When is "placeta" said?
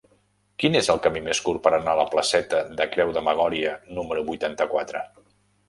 2.15-2.63